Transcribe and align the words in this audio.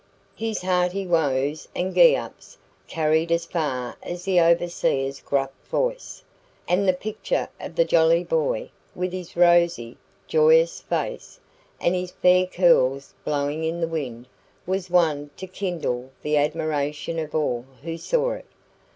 His 0.35 0.63
hearty 0.63 1.05
whoas 1.05 1.67
and 1.75 1.93
gee 1.93 2.15
ups 2.15 2.57
carried 2.87 3.31
as 3.31 3.45
far 3.45 3.97
as 4.01 4.23
the 4.25 4.39
overseer's 4.39 5.21
gruff 5.21 5.51
voice; 5.69 6.23
and 6.67 6.87
the 6.87 6.93
picture 6.93 7.49
of 7.59 7.75
the 7.75 7.85
jolly 7.85 8.23
boy, 8.23 8.71
with 8.95 9.13
his 9.13 9.37
rosy, 9.37 9.97
joyous 10.25 10.79
face, 10.81 11.39
and 11.79 11.93
his 11.93 12.09
fair 12.13 12.47
curls 12.47 13.13
blowing 13.23 13.63
in 13.63 13.79
the 13.79 13.87
wind, 13.87 14.27
was 14.65 14.89
one 14.89 15.29
to 15.37 15.45
kindle 15.45 16.09
the 16.23 16.35
admiration 16.35 17.19
of 17.19 17.35
all 17.35 17.65
who 17.83 17.95
saw 17.95 18.31
it. 18.31 18.47